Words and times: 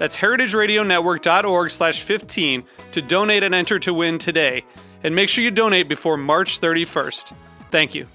That's 0.00 0.16
heritageradionetwork.org 0.16 1.70
slash 1.70 2.00
15 2.00 2.64
to 2.92 3.02
donate 3.02 3.42
and 3.42 3.54
enter 3.54 3.78
to 3.80 3.92
win 3.92 4.16
today. 4.16 4.64
And 5.04 5.14
make 5.14 5.28
sure 5.28 5.44
you 5.44 5.50
donate 5.50 5.90
before 5.90 6.16
March 6.16 6.58
31st. 6.58 7.34
Thank 7.70 7.94
you. 7.94 8.06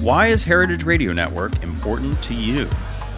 Why 0.00 0.28
is 0.28 0.42
Heritage 0.42 0.84
Radio 0.84 1.12
Network 1.12 1.62
important 1.62 2.22
to 2.22 2.32
you? 2.32 2.64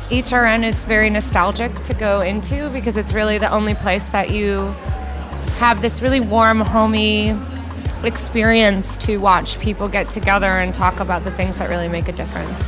HRN 0.08 0.64
is 0.64 0.86
very 0.86 1.10
nostalgic 1.10 1.72
to 1.82 1.94
go 1.94 2.20
into 2.20 2.68
because 2.70 2.96
it's 2.96 3.12
really 3.12 3.38
the 3.38 3.52
only 3.52 3.76
place 3.76 4.06
that 4.06 4.30
you 4.30 4.62
have 5.60 5.82
this 5.82 6.02
really 6.02 6.18
warm, 6.18 6.62
homey 6.62 7.36
experience 8.04 8.96
to 8.98 9.18
watch 9.18 9.58
people 9.60 9.88
get 9.88 10.10
together 10.10 10.46
and 10.46 10.74
talk 10.74 11.00
about 11.00 11.24
the 11.24 11.30
things 11.32 11.58
that 11.58 11.68
really 11.68 11.88
make 11.88 12.08
a 12.08 12.12
difference. 12.12 12.64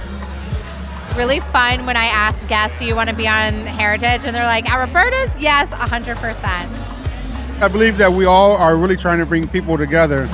It's 1.05 1.15
really 1.15 1.41
fun 1.41 1.87
when 1.87 1.97
I 1.97 2.07
ask 2.07 2.47
guests, 2.47 2.79
Do 2.79 2.87
you 2.87 2.95
want 2.95 3.11
to 3.11 3.17
be 3.17 3.27
on 3.27 3.67
Heritage? 3.67 4.25
And 4.25 4.35
they're 4.35 4.45
like, 4.45 4.71
At 4.71 4.77
Roberta's? 4.77 5.37
Yes, 5.41 5.71
100%. 5.71 7.63
I 7.63 7.69
believe 7.69 7.99
that 7.99 8.13
we 8.13 8.25
all 8.25 8.57
are 8.57 8.77
really 8.77 8.97
trying 8.97 9.19
to 9.19 9.27
bring 9.27 9.49
people 9.49 9.77
together. 9.77 10.29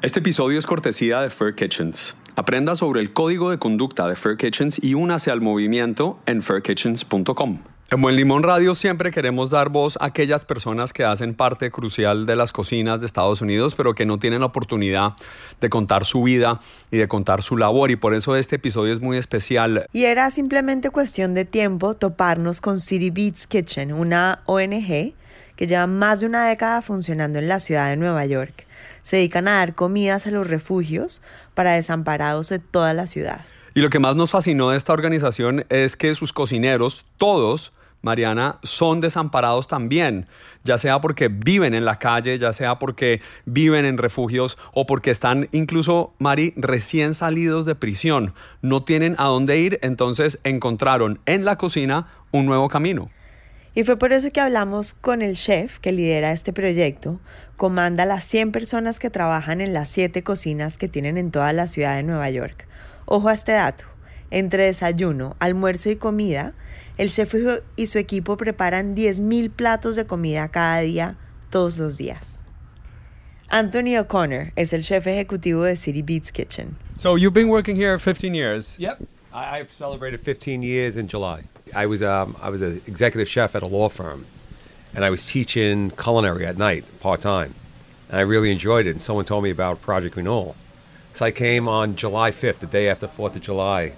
Este 0.03 0.19
episodio 0.19 0.59
es 0.59 0.67
cortesía 0.67 1.21
de 1.21 1.31
Fair 1.31 1.55
Kitchens. 1.55 2.17
Aprenda 2.35 2.75
sobre 2.75 3.01
el 3.01 3.13
código 3.13 3.51
de 3.51 3.59
conducta 3.59 4.09
de 4.09 4.17
Fair 4.17 4.37
Kitchens 4.37 4.81
y 4.83 4.95
únase 4.95 5.31
al 5.31 5.41
movimiento 5.41 6.19
en 6.27 6.43
furkitchens.com. 6.43 7.72
En 7.93 8.01
Buen 8.01 8.17
Limón 8.17 8.43
Radio 8.43 8.75
siempre 8.75 9.11
queremos 9.11 9.51
dar 9.51 9.69
voz 9.69 9.99
a 10.01 10.07
aquellas 10.07 10.47
personas 10.47 10.95
que 10.95 11.05
hacen 11.05 11.35
parte 11.35 11.71
crucial 11.71 12.25
de 12.25 12.37
las 12.37 12.51
cocinas 12.51 13.01
de 13.01 13.07
Estados 13.07 13.43
Unidos, 13.43 13.75
pero 13.75 13.95
que 13.95 14.07
no 14.07 14.19
tienen 14.19 14.41
la 14.41 14.47
oportunidad 14.47 15.13
de 15.61 15.69
contar 15.69 16.07
su 16.07 16.23
vida 16.23 16.63
y 16.91 16.97
de 16.97 17.07
contar 17.07 17.43
su 17.43 17.59
labor. 17.59 17.91
Y 17.91 17.97
por 17.97 18.15
eso 18.15 18.35
este 18.35 18.57
episodio 18.57 18.95
es 18.95 19.03
muy 19.03 19.19
especial. 19.19 19.85
Y 19.93 20.05
era 20.05 20.31
simplemente 20.31 20.89
cuestión 20.89 21.35
de 21.35 21.45
tiempo 21.45 21.93
toparnos 21.93 22.63
con 22.63 22.79
City 22.81 23.11
Beats 23.11 23.47
Kitchen, 23.47 23.93
una 23.93 24.41
ONG 24.47 25.13
que 25.55 25.67
lleva 25.67 25.87
más 25.87 26.21
de 26.21 26.27
una 26.29 26.49
década 26.49 26.81
funcionando 26.81 27.41
en 27.41 27.49
la 27.49 27.61
ciudad 27.61 27.91
de 27.91 27.97
Nueva 27.99 28.25
York. 28.25 28.67
Se 29.03 29.17
dedican 29.17 29.49
a 29.49 29.59
dar 29.59 29.75
comidas 29.75 30.27
a 30.27 30.31
los 30.31 30.47
refugios 30.47 31.21
para 31.53 31.73
desamparados 31.73 32.49
de 32.49 32.59
toda 32.59 32.95
la 32.95 33.07
ciudad. 33.07 33.43
Y 33.75 33.81
lo 33.81 33.91
que 33.91 33.99
más 33.99 34.17
nos 34.17 34.31
fascinó 34.31 34.71
de 34.71 34.79
esta 34.79 34.95
organización 34.95 35.67
es 35.69 35.95
que 35.97 36.15
sus 36.15 36.33
cocineros, 36.33 37.05
todos, 37.19 37.75
Mariana, 38.03 38.59
son 38.63 39.01
desamparados 39.01 39.69
también, 39.69 40.27
ya 40.65 40.77
sea 40.77 41.01
porque 41.01 41.29
viven 41.29 41.73
en 41.75 41.85
la 41.85 41.99
calle, 41.99 42.37
ya 42.37 42.53
sea 42.53 42.79
porque 42.79 43.21
viven 43.45 43.85
en 43.85 43.99
refugios 43.99 44.59
o 44.73 44.87
porque 44.87 45.11
están 45.11 45.49
incluso, 45.53 46.13
Mari, 46.19 46.53
recién 46.57 47.15
salidos 47.15 47.65
de 47.65 47.75
prisión. 47.75 48.35
No 48.61 48.83
tienen 48.83 49.15
a 49.19 49.25
dónde 49.25 49.59
ir, 49.59 49.79
entonces 49.83 50.39
encontraron 50.45 51.21
en 51.27 51.45
la 51.45 51.57
cocina 51.57 52.09
un 52.33 52.47
nuevo 52.47 52.69
camino. 52.69 53.11
Y 53.75 53.85
fue 53.85 53.97
por 53.97 54.13
eso 54.13 54.31
que 54.31 54.41
hablamos 54.41 54.93
con 54.93 55.23
el 55.23 55.35
chef 55.35 55.79
que 55.79 55.93
lidera 55.93 56.33
este 56.33 56.53
proyecto, 56.53 57.21
comanda 57.57 58.05
las 58.05 58.25
100 58.25 58.53
personas 58.53 58.99
que 58.99 59.09
trabajan 59.09 59.63
en 59.63 59.73
las 59.73 59.89
7 59.89 60.23
cocinas 60.23 60.77
que 60.77 60.89
tienen 60.89 61.17
en 61.17 61.31
toda 61.31 61.53
la 61.55 61.67
ciudad 61.67 61.97
de 61.97 62.03
Nueva 62.03 62.29
York. 62.29 62.67
Ojo 63.07 63.29
a 63.29 63.33
este 63.33 63.53
dato, 63.53 63.85
entre 64.33 64.65
desayuno, 64.65 65.37
almuerzo 65.39 65.91
y 65.91 65.97
comida, 65.97 66.55
el 66.99 67.11
chef 67.11 67.35
y 67.77 67.87
su 67.87 67.99
equipo 67.99 68.37
preparan 68.37 68.97
10.000 68.97 69.51
platos 69.51 69.95
de 69.95 70.07
comida 70.07 70.49
cada 70.49 70.81
día, 70.81 71.17
todos 71.51 71.79
los 71.79 71.99
días. 71.99 72.43
Anthony 73.51 73.99
O'Connor 73.99 74.53
es 74.57 74.73
el 74.73 74.83
chef 74.83 75.07
ejecutivo 75.07 75.65
de 75.65 75.77
City 75.77 76.01
Beats 76.01 76.33
Kitchen. 76.33 76.77
So 76.97 77.17
you've 77.17 77.35
been 77.35 77.51
working 77.51 77.77
here 77.77 77.99
15 77.99 78.35
years. 78.35 78.77
Yep, 78.79 79.03
I, 79.35 79.59
I've 79.59 79.71
celebrated 79.71 80.21
15 80.21 80.63
years 80.63 80.97
in 80.97 81.07
July. 81.07 81.43
I 81.75 81.87
was 81.87 82.03
um, 82.03 82.35
I 82.43 82.49
was 82.49 82.63
an 82.63 82.81
executive 82.87 83.29
chef 83.29 83.55
at 83.55 83.63
a 83.63 83.67
law 83.67 83.91
firm, 83.91 84.25
and 84.95 85.05
I 85.05 85.11
was 85.11 85.27
teaching 85.27 85.91
culinary 85.91 86.47
at 86.47 86.57
night 86.57 86.85
part 87.01 87.21
time, 87.21 87.55
and 88.09 88.19
I 88.19 88.23
really 88.23 88.51
enjoyed 88.51 88.87
it. 88.87 88.91
And 88.91 89.03
someone 89.03 89.27
told 89.27 89.45
me 89.45 89.51
about 89.51 89.83
Project 89.83 90.17
Renewal, 90.17 90.57
so 91.15 91.27
I 91.27 91.31
came 91.31 91.69
on 91.69 91.97
July 91.97 92.31
5th, 92.31 92.61
the 92.61 92.67
day 92.67 92.89
after 92.89 93.07
Fourth 93.07 93.37
of 93.37 93.43
July, 93.43 93.93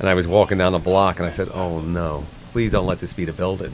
and 0.00 0.08
I 0.08 0.14
was 0.14 0.26
walking 0.26 0.58
down 0.58 0.72
the 0.72 0.78
block, 0.78 1.20
and 1.20 1.28
I 1.28 1.30
said, 1.30 1.48
"Oh 1.54 1.80
no, 1.80 2.24
please 2.52 2.70
don't 2.70 2.86
let 2.86 2.98
this 2.98 3.12
be 3.12 3.24
the 3.24 3.32
building," 3.32 3.72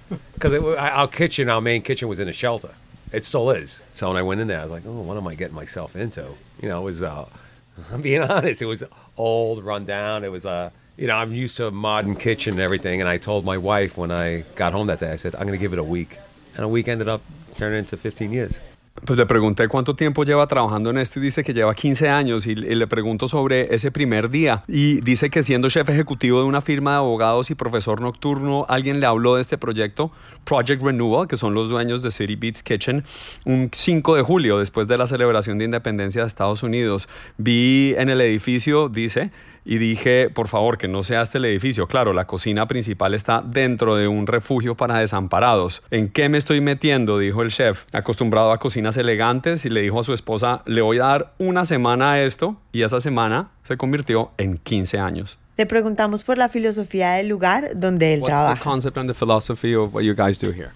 because 0.34 0.54
our 0.76 1.08
kitchen, 1.08 1.48
our 1.48 1.62
main 1.62 1.80
kitchen, 1.80 2.08
was 2.08 2.18
in 2.18 2.28
a 2.28 2.32
shelter. 2.32 2.74
It 3.10 3.24
still 3.24 3.50
is. 3.50 3.80
So 3.94 4.08
when 4.08 4.18
I 4.18 4.22
went 4.22 4.42
in 4.42 4.48
there, 4.48 4.60
I 4.60 4.64
was 4.64 4.72
like, 4.72 4.82
"Oh, 4.86 5.00
what 5.00 5.16
am 5.16 5.26
I 5.26 5.34
getting 5.34 5.56
myself 5.56 5.96
into?" 5.96 6.26
You 6.60 6.68
know, 6.68 6.82
it 6.82 6.84
was. 6.84 7.00
Uh, 7.00 7.26
I'm 7.92 8.02
being 8.02 8.22
honest. 8.22 8.60
It 8.60 8.66
was 8.66 8.84
old, 9.16 9.64
run 9.64 9.86
down. 9.86 10.24
It 10.24 10.32
was 10.32 10.44
uh, 10.44 10.70
you 10.98 11.06
know, 11.06 11.16
I'm 11.16 11.32
used 11.32 11.56
to 11.58 11.68
a 11.68 11.70
modern 11.70 12.16
kitchen 12.16 12.54
and 12.54 12.60
everything. 12.60 13.00
And 13.00 13.08
I 13.08 13.18
told 13.18 13.44
my 13.44 13.56
wife 13.56 13.96
when 13.96 14.10
I 14.10 14.40
got 14.56 14.72
home 14.72 14.88
that 14.88 14.98
day, 14.98 15.12
I 15.12 15.16
said, 15.16 15.34
I'm 15.36 15.46
going 15.46 15.58
to 15.58 15.62
give 15.62 15.72
it 15.72 15.78
a 15.78 15.84
week. 15.84 16.18
And 16.56 16.64
a 16.64 16.68
week 16.68 16.88
ended 16.88 17.08
up 17.08 17.22
turning 17.54 17.78
into 17.78 17.96
15 17.96 18.32
years. 18.32 18.58
Pues 19.04 19.18
le 19.18 19.26
pregunté 19.26 19.68
cuánto 19.68 19.94
tiempo 19.94 20.24
lleva 20.24 20.46
trabajando 20.46 20.90
en 20.90 20.98
esto 20.98 21.18
y 21.18 21.22
dice 21.22 21.44
que 21.44 21.52
lleva 21.52 21.74
15 21.74 22.08
años 22.08 22.46
y, 22.46 22.54
le 22.54 22.86
pregunto 22.86 23.28
sobre 23.28 23.74
ese 23.74 23.90
primer 23.90 24.30
día 24.30 24.64
y 24.66 25.00
dice 25.00 25.30
que 25.30 25.42
siendo 25.42 25.68
chef 25.68 25.88
ejecutivo 25.88 26.40
de 26.40 26.46
una 26.46 26.60
firma 26.60 26.92
de 26.92 26.96
abogados 26.98 27.50
y 27.50 27.54
profesor 27.54 28.00
nocturno, 28.00 28.66
alguien 28.68 29.00
le 29.00 29.06
habló 29.06 29.36
de 29.36 29.42
este 29.42 29.58
proyecto, 29.58 30.10
Project 30.44 30.82
Renewal, 30.82 31.28
que 31.28 31.36
son 31.36 31.54
los 31.54 31.68
dueños 31.68 32.02
de 32.02 32.10
City 32.10 32.36
Beats 32.36 32.62
Kitchen, 32.62 33.04
un 33.44 33.70
5 33.72 34.16
de 34.16 34.22
julio 34.22 34.58
después 34.58 34.88
de 34.88 34.98
la 34.98 35.06
celebración 35.06 35.58
de 35.58 35.66
independencia 35.66 36.22
de 36.22 36.26
Estados 36.26 36.62
Unidos. 36.62 37.08
Vi 37.36 37.94
en 37.96 38.08
el 38.08 38.20
edificio, 38.20 38.88
dice, 38.88 39.30
y 39.68 39.76
dije, 39.76 40.30
por 40.30 40.48
favor, 40.48 40.78
que 40.78 40.88
no 40.88 41.02
sea 41.02 41.20
este 41.20 41.36
el 41.36 41.44
edificio. 41.44 41.86
Claro, 41.86 42.14
la 42.14 42.26
cocina 42.26 42.66
principal 42.66 43.12
está 43.12 43.42
dentro 43.44 43.96
de 43.96 44.08
un 44.08 44.26
refugio 44.26 44.76
para 44.76 44.96
desamparados. 44.98 45.82
¿En 45.90 46.08
qué 46.08 46.30
me 46.30 46.38
estoy 46.38 46.62
metiendo? 46.62 47.18
Dijo 47.18 47.42
el 47.42 47.50
chef, 47.50 47.84
acostumbrado 47.92 48.52
a 48.52 48.58
cocinas 48.58 48.96
elegantes 48.96 49.66
y 49.66 49.68
le 49.68 49.82
dijo 49.82 50.00
a 50.00 50.04
su 50.04 50.14
esposa, 50.14 50.62
le 50.64 50.80
voy 50.80 50.96
a 50.96 51.02
dar 51.02 51.34
una 51.36 51.66
semana 51.66 52.12
a 52.12 52.22
esto 52.22 52.56
y 52.72 52.82
esa 52.82 52.98
semana 53.02 53.50
se 53.62 53.76
convirtió 53.76 54.30
en 54.38 54.56
15 54.56 55.00
años. 55.00 55.38
Le 55.58 55.66
preguntamos 55.66 56.24
por 56.24 56.38
la 56.38 56.48
filosofía 56.48 57.12
del 57.12 57.28
lugar 57.28 57.72
donde 57.74 58.14
él 58.14 58.22
trabaja. 58.22 58.52
What's 58.52 58.60
the 58.60 58.64
concept 58.64 58.96
and 58.96 59.10
the 59.10 59.14
philosophy 59.14 59.74
of 59.74 59.94
what 59.94 60.02
you 60.02 60.14
guys 60.14 60.38
do 60.38 60.50
here? 60.50 60.70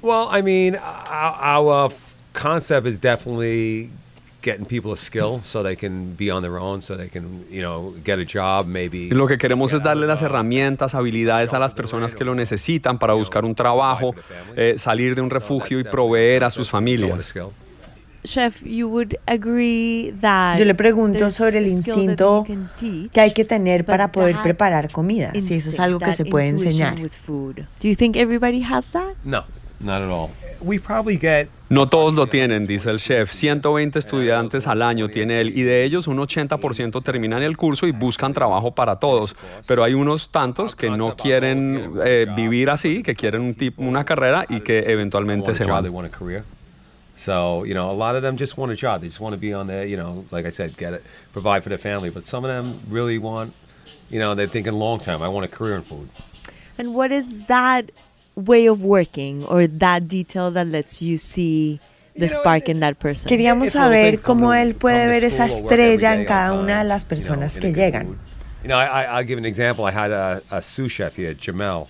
Well, 0.00 0.28
I 0.32 0.40
mean, 0.40 0.76
our, 0.76 1.36
our 1.42 1.92
concept 2.32 2.86
is 2.86 2.98
definitely 2.98 3.90
getting 4.42 4.64
people 4.64 4.92
a 4.92 4.96
skill 4.96 5.40
so 5.42 5.62
they 5.62 5.76
can 5.76 6.14
be 6.16 6.30
on 6.30 6.42
their 6.42 6.58
own, 6.58 6.82
so 6.82 6.96
they 6.96 7.08
can, 7.08 7.44
you 7.50 7.60
know, 7.60 7.94
get 8.04 8.18
a 8.18 8.24
job, 8.24 8.66
maybe. 8.66 9.08
Lo 9.10 9.26
que 9.26 9.38
queremos 9.38 9.72
es 9.72 9.82
darle 9.82 10.06
las 10.06 10.22
herramientas, 10.22 10.94
habilidades 10.94 11.52
a 11.54 11.58
las 11.58 11.74
personas 11.74 12.14
que 12.14 12.24
lo 12.24 12.34
necesitan 12.34 12.98
para 12.98 13.14
buscar 13.14 13.44
un 13.44 13.54
trabajo, 13.54 14.14
eh, 14.56 14.74
salir 14.76 15.14
de 15.14 15.22
un 15.22 15.30
refugio 15.30 15.80
y 15.80 15.84
proveer 15.84 16.44
a 16.44 16.50
sus 16.50 16.70
familias. 16.70 17.34
chef, 18.24 18.62
you 18.64 18.88
would 18.88 19.16
agree 19.26 20.12
that 20.20 20.58
Yo 20.58 20.64
le 20.64 20.74
pregunto 20.74 21.30
sobre 21.30 21.58
el 21.58 21.66
instinto 21.66 22.44
teach, 22.76 23.10
que 23.10 23.20
hay 23.20 23.32
que 23.32 23.44
tener 23.44 23.84
para 23.84 24.12
poder 24.12 24.36
preparar 24.42 24.90
comida, 24.90 25.32
si 25.40 25.54
eso 25.54 25.70
es 25.70 25.80
algo 25.80 25.98
que 25.98 26.12
se 26.12 26.24
puede 26.24 26.48
enseñar. 26.48 27.00
with 27.00 27.12
food. 27.12 27.66
Do 27.80 27.88
you 27.88 27.94
think 27.94 28.16
everybody 28.16 28.62
has 28.62 28.92
that? 28.92 29.14
No, 29.24 29.44
not 29.80 30.02
at 30.02 30.08
all. 30.08 30.30
We 30.60 30.78
probably 30.78 31.16
get 31.16 31.48
No 31.70 31.88
todos 31.88 32.14
lo 32.14 32.26
tienen, 32.28 32.66
dice 32.66 32.88
el 32.90 32.98
chef. 32.98 33.30
120 33.30 33.98
estudiantes 33.98 34.66
al 34.66 34.80
año 34.80 35.08
tiene 35.08 35.40
él 35.40 35.52
y 35.54 35.62
de 35.62 35.84
ellos 35.84 36.06
un 36.08 36.16
80% 36.16 37.02
terminan 37.02 37.42
el 37.42 37.58
curso 37.58 37.86
y 37.86 37.92
buscan 37.92 38.32
trabajo 38.32 38.74
para 38.74 38.96
todos. 38.96 39.36
Pero 39.66 39.84
hay 39.84 39.92
unos 39.92 40.30
tantos 40.30 40.74
que 40.74 40.88
no 40.88 41.14
quieren 41.14 41.92
eh, 42.04 42.26
vivir 42.34 42.70
así, 42.70 43.02
que 43.02 43.14
quieren 43.14 43.42
un 43.42 43.54
tipo, 43.54 43.82
una 43.82 44.04
carrera 44.04 44.46
y 44.48 44.60
que 44.60 44.78
eventualmente 44.90 45.52
se 45.52 45.64
van. 45.64 45.82
they 45.82 45.92
want 45.92 46.06
a 46.06 46.10
career. 46.10 46.42
So, 47.18 47.64
you 47.64 47.74
know, 47.74 47.90
a 47.90 47.96
lot 47.96 48.14
of 48.14 48.22
them 48.22 48.36
just 48.38 48.56
want 48.56 48.72
a 48.72 48.76
job. 48.76 49.00
They 49.00 49.08
just 49.08 49.20
want 49.20 49.34
to 49.34 49.40
be 49.40 49.52
on 49.52 49.66
there, 49.66 49.84
you 49.84 49.96
know, 49.96 50.24
like 50.30 50.46
I 50.46 50.50
said, 50.50 50.76
get 50.76 50.94
it, 50.94 51.02
provide 51.32 51.62
for 51.62 51.68
their 51.68 51.78
family. 51.78 52.10
But 52.10 52.26
some 52.26 52.44
of 52.44 52.50
them 52.50 52.80
really 52.88 53.18
want, 53.18 53.52
you 54.08 54.20
know, 54.20 54.34
they're 54.34 54.46
thinking 54.46 54.72
long 54.72 55.00
term. 55.00 55.20
I 55.20 55.28
want 55.28 55.44
a 55.44 55.48
career 55.48 55.76
in 55.76 55.82
food. 55.82 56.08
And 56.78 56.94
what 56.94 57.10
is 57.10 57.42
that 57.46 57.90
way 58.38 58.68
of 58.68 58.84
working 58.84 59.44
or 59.44 59.66
that 59.66 60.08
detail 60.08 60.50
that 60.52 60.66
lets 60.68 61.02
you 61.02 61.18
see 61.18 61.80
the 62.16 62.28
spark 62.28 62.68
in 62.68 62.80
that 62.80 62.98
person? 62.98 63.28
Queríamos 63.28 63.72
saber 63.72 64.20
cómo 64.20 64.54
él 64.54 64.74
puede 64.74 65.06
ver 65.08 65.24
esa 65.24 65.46
estrella 65.46 66.14
en 66.14 66.24
cada 66.24 66.52
una 66.52 66.82
de 66.82 66.88
las 66.88 67.04
personas 67.04 67.56
que 67.56 67.72
llegan. 67.72 68.18
You 68.62 68.68
know, 68.68 68.76
I, 68.76 68.86
I, 68.86 69.04
I'll 69.04 69.26
give 69.26 69.38
an 69.38 69.44
example. 69.44 69.84
I 69.84 69.92
had 69.92 70.10
a, 70.10 70.42
a 70.50 70.62
sous 70.62 70.90
chef 70.90 71.16
here, 71.16 71.34
Jamel. 71.34 71.86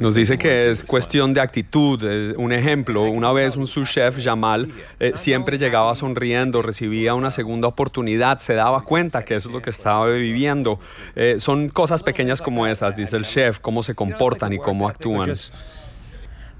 Nos 0.00 0.14
dice 0.14 0.34
"Good 0.34 0.38
morning, 0.38 0.38
que 0.38 0.70
es 0.70 0.82
cuestión 0.84 1.32
de 1.34 1.40
actitud. 1.40 2.00
eh, 2.02 2.34
Un 2.36 2.52
ejemplo, 2.52 3.04
una 3.04 3.32
vez 3.32 3.56
un 3.56 3.66
sous 3.66 3.88
chef, 3.88 4.22
Jamal, 4.22 4.68
eh, 4.98 5.12
siempre 5.14 5.56
llegaba 5.56 5.94
sonriendo, 5.94 6.62
recibía 6.62 7.14
una 7.14 7.30
segunda 7.30 7.68
oportunidad, 7.68 8.38
se 8.40 8.54
daba 8.54 8.82
cuenta 8.82 9.24
que 9.24 9.36
eso 9.36 9.50
es 9.50 9.54
lo 9.54 9.62
que 9.62 9.70
estaba 9.70 10.08
viviendo. 10.08 10.80
Eh, 11.14 11.36
son 11.38 11.68
cosas 11.68 12.02
pequeñas 12.02 12.42
como 12.42 12.66
esas, 12.66 12.96
dice 12.96 13.16
el 13.16 13.24
chef, 13.24 13.60
cómo 13.60 13.82
se 13.84 13.94
comportan 13.94 14.52
y 14.52 14.58
cómo 14.58 14.88
actúan. 14.88 15.32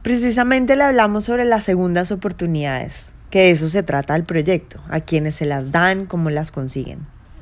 Precisamente 0.03 0.77
le 0.77 0.85
hablamos 0.85 1.25
sobre 1.25 1.45
las 1.45 1.65
segundas 1.65 2.13
oportunidades, 2.13 3.13
que 3.31 3.41
de 3.41 3.51
eso 3.51 3.69
se 3.69 3.83
trata 3.83 4.15
el 4.15 4.23
proyecto, 4.23 4.79
a 4.89 5.01
quienes 5.01 5.35
se 5.35 5.45
las 5.47 5.73
dan, 5.73 6.07
cómo 6.07 6.31
las 6.31 6.53
consiguen. 6.53 7.01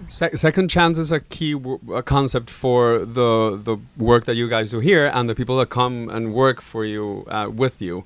Se- 0.08 0.36
second 0.36 0.68
chance 0.68 0.98
is 0.98 1.10
a 1.12 1.20
key 1.20 1.52
w- 1.54 1.78
a 1.94 2.02
concept 2.02 2.50
for 2.50 3.04
the 3.04 3.58
the 3.62 3.76
work 3.96 4.24
that 4.24 4.34
you 4.36 4.48
guys 4.48 4.70
do 4.70 4.80
here 4.80 5.10
and 5.12 5.28
the 5.28 5.34
people 5.34 5.56
that 5.58 5.70
come 5.70 6.08
and 6.10 6.32
work 6.34 6.60
for 6.60 6.84
you 6.84 7.24
uh, 7.28 7.48
with 7.50 7.80
you. 7.80 8.04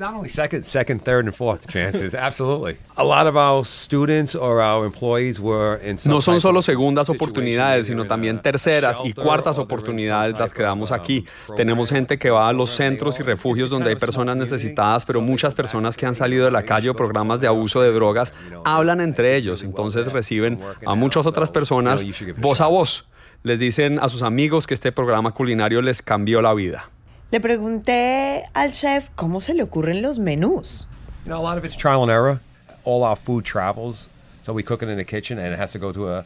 Not 0.00 0.14
only 0.14 0.30
second, 0.30 0.64
second, 0.64 1.04
third, 1.04 1.26
and 1.26 1.34
fourth 1.34 1.68
chances. 1.68 2.14
Absolutely. 2.14 2.78
A 2.96 3.04
lot 3.04 3.26
of 3.26 3.36
our 3.36 3.66
students 3.66 4.34
or 4.34 4.62
our 4.62 4.86
employees 4.86 5.38
were 5.38 5.78
in 5.84 5.98
some 5.98 6.10
No 6.10 6.22
son 6.22 6.40
solo 6.40 6.62
segundas 6.62 7.10
oportunidades, 7.10 7.84
sino 7.84 8.06
también 8.06 8.40
terceras 8.40 8.98
y 9.04 9.12
cuartas 9.12 9.58
oportunidades 9.58 10.38
las 10.38 10.54
que 10.54 10.62
damos 10.62 10.90
um, 10.90 10.96
aquí. 10.96 11.20
program. 11.20 11.56
Tenemos 11.58 11.90
gente 11.90 12.18
que 12.18 12.30
va 12.30 12.48
a 12.48 12.52
los 12.54 12.70
centros 12.70 13.20
y 13.20 13.24
refugios 13.24 13.68
donde 13.68 13.90
hay 13.90 13.96
personas 13.96 14.38
necesitadas, 14.38 15.04
pero 15.04 15.20
muchas 15.20 15.54
personas 15.54 15.98
que 15.98 16.06
han 16.06 16.14
salido 16.14 16.46
de 16.46 16.50
la 16.50 16.62
calle 16.62 16.88
o 16.88 16.96
programas 16.96 17.42
de 17.42 17.48
abuso 17.48 17.82
de 17.82 17.92
drogas 17.92 18.32
hablan 18.64 19.02
entre 19.02 19.36
ellos, 19.36 19.62
entonces 19.62 20.10
reciben 20.10 20.60
a 20.86 20.94
muchas 20.94 21.26
otras 21.26 21.50
personas 21.50 22.02
voz 22.38 22.62
a 22.62 22.68
voz. 22.68 23.06
Les 23.42 23.60
dicen 23.60 23.98
a 24.00 24.08
sus 24.08 24.22
amigos 24.22 24.66
que 24.66 24.72
este 24.72 24.92
programa 24.92 25.32
culinario 25.32 25.82
les 25.82 26.00
cambió 26.00 26.40
la 26.40 26.54
vida. 26.54 26.88
Le 27.30 27.40
pregunté 27.40 28.44
al 28.54 28.72
chef 28.72 29.10
cómo 29.14 29.40
se 29.40 29.54
le 29.54 29.62
ocurren 29.62 30.02
los 30.02 30.18
menús. 30.18 30.88
You 31.24 31.30
know, 31.30 31.38
a 31.38 31.42
lot 31.42 31.58
of 31.58 31.64
it's 31.64 31.76
trial 31.76 32.02
and 32.02 32.10
error. 32.10 32.40
All 32.84 33.04
our 33.04 33.16
food 33.16 33.44
travels, 33.44 34.08
so 34.42 34.52
we 34.52 34.62
cook 34.62 34.82
it 34.82 34.88
in 34.88 34.96
the 34.96 35.04
kitchen, 35.04 35.38
and 35.38 35.52
it 35.52 35.60
has 35.60 35.72
to 35.72 35.78
go 35.78 35.92
to 35.92 36.08
a. 36.08 36.24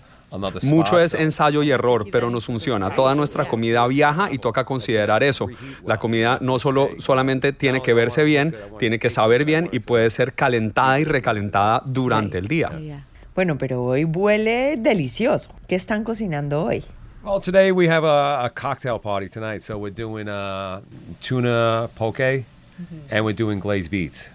Mucho 0.63 0.99
es 0.99 1.15
ensayo 1.15 1.63
y 1.63 1.71
error, 1.71 2.07
pero 2.11 2.29
nos 2.29 2.47
funciona. 2.47 2.93
Toda 2.95 3.15
nuestra 3.15 3.47
comida 3.47 3.87
viaja 3.87 4.33
y 4.33 4.39
toca 4.39 4.65
considerar 4.65 5.23
eso. 5.23 5.47
La 5.87 5.99
comida 5.99 6.39
no 6.41 6.59
solo 6.59 6.91
solamente 6.99 7.53
tiene 7.53 7.83
que 7.83 7.95
verse 7.95 8.25
bien, 8.25 8.55
tiene 8.79 8.99
que 8.99 9.11
saber 9.11 9.45
bien 9.45 9.69
y 9.71 9.79
puede 9.79 10.11
ser 10.11 10.33
calentada 10.33 10.99
y 10.99 11.05
recalentada 11.05 11.83
durante 11.87 12.39
el 12.39 12.49
día. 12.49 12.73
Bueno, 13.37 13.59
pero 13.59 13.85
hoy 13.85 14.05
huele 14.05 14.77
delicioso. 14.77 15.51
¿Qué 15.69 15.77
están 15.77 16.03
cocinando 16.03 16.65
hoy? 16.65 16.85
Well, 17.25 17.41
today 17.41 17.73
we 17.73 17.87
have 17.89 18.05
a, 18.05 18.45
a 18.45 18.51
cocktail 18.51 18.99
party 18.99 19.29
tonight, 19.29 19.63
so 19.63 19.79
we're 19.79 19.95
doing 19.95 20.29
uh, 20.29 20.83
tuna 21.23 21.89
poke, 21.97 22.21
and 22.21 23.25
we're 23.25 23.33
doing 23.35 23.59
glazed 23.61 23.91
beets. 23.91 24.29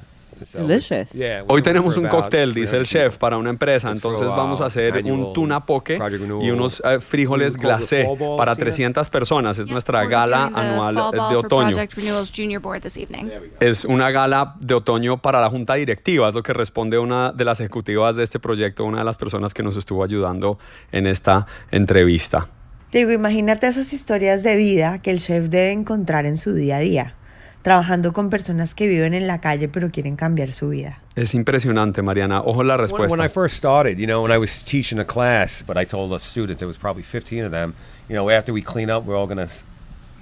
So 0.46 0.62
we- 0.62 0.68
Delicious. 0.68 1.14
Yeah. 1.14 1.44
Hoy 1.48 1.62
tenemos 1.62 1.96
for 1.96 2.00
un 2.00 2.06
about 2.08 2.24
cóctel, 2.32 2.54
dice 2.54 2.76
el 2.78 2.86
300 2.86 2.88
chef, 2.88 3.18
para 3.20 3.38
una 3.38 3.50
empresa. 3.52 3.92
It's 3.92 4.00
for 4.02 4.12
Entonces 4.14 4.36
vamos 4.36 4.60
a 4.62 4.64
our 4.64 4.68
hacer 4.68 4.94
un 4.94 4.98
annual 5.00 5.34
tuna 5.34 5.66
poke 5.66 5.98
Project 5.98 6.22
Renewal 6.22 6.46
y 6.46 6.50
unos 6.52 6.82
eh, 6.84 7.00
frijoles 7.02 7.58
glacé 7.58 8.06
Fall 8.06 8.18
Ball, 8.18 8.38
para 8.38 8.56
¿sí? 8.56 8.62
300 8.62 9.10
personas. 9.10 9.60
Es 9.60 9.68
nuestra 9.68 10.00
We're 10.00 10.10
gala 10.10 10.40
doing 10.44 10.54
the 10.56 10.60
anual 10.62 10.94
fall 10.96 11.12
ball 11.12 11.30
de 11.30 11.36
for 11.36 11.46
otoño. 11.46 11.72
Project 11.72 11.94
Renewal's 11.94 12.32
Junior 12.36 12.62
Board 12.62 12.82
this 12.82 12.98
evening. 12.98 13.30
Es 13.60 13.84
una 13.86 14.10
gala 14.12 14.56
de 14.62 14.74
otoño 14.74 15.18
para 15.22 15.42
la 15.42 15.50
junta 15.50 15.76
directiva, 15.76 16.30
es 16.30 16.34
lo 16.34 16.42
que 16.42 16.54
responde 16.54 16.98
una 16.98 17.34
de 17.34 17.44
las 17.46 17.60
ejecutivas 17.60 18.16
de 18.16 18.24
este 18.24 18.40
proyecto, 18.40 18.86
una 18.86 19.00
de 19.00 19.04
las 19.06 19.18
personas 19.18 19.54
que 19.54 19.62
nos 19.62 19.76
estuvo 19.76 20.04
ayudando 20.06 20.58
en 20.94 21.06
esta 21.06 21.46
entrevista. 21.70 22.48
Digo, 22.92 23.12
imagínate 23.12 23.68
esas 23.68 23.94
historias 23.94 24.42
de 24.42 24.56
vida 24.56 25.00
que 25.00 25.12
el 25.12 25.20
chef 25.20 25.50
debe 25.50 25.72
encontrar 25.72 26.26
en 26.26 26.38
su 26.38 26.56
día 26.56 26.78
a 26.78 26.80
día, 26.80 27.14
trabajando 27.62 28.14
con 28.14 28.32
personas 28.32 28.74
que 28.74 28.88
viven 28.88 29.14
en 29.14 29.28
la 29.28 29.40
calle 29.40 29.70
pero 29.70 29.92
quieren 29.92 30.16
cambiar 30.16 30.54
su 30.54 30.70
vida. 30.70 31.00
Es 31.16 31.36
impresionante, 31.36 32.02
Mariana. 32.02 32.42
Ojo 32.42 32.64
la 32.64 32.74
When, 32.74 32.82
respuesta. 32.82 33.16
when 33.16 33.24
I 33.24 33.30
first 33.30 33.56
started, 33.56 34.00
you 34.00 34.08
know, 34.08 34.24
when 34.24 34.32
I 34.32 34.40
was 34.40 34.64
teaching 34.64 35.00
a 35.00 35.06
class, 35.06 35.64
but 35.68 35.78
I 35.78 35.86
told 35.86 36.12
the 36.12 36.20
students, 36.20 36.58
there 36.60 36.68
was 36.68 36.78
probably 36.78 37.04
15 37.04 37.46
of 37.46 37.52
them, 37.52 37.76
you 38.08 38.16
know, 38.16 38.30
after 38.32 38.52
we 38.52 38.64
clean 38.64 38.90
up, 38.90 39.06
we're 39.06 39.16
all 39.16 39.28
going 39.28 39.46
to 39.48 39.54